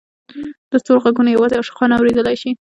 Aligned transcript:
د 0.71 0.73
ستورو 0.81 1.03
ږغونه 1.13 1.29
یوازې 1.31 1.57
عاشقان 1.59 1.89
اورېدلای 1.93 2.35
شي. 2.41 2.51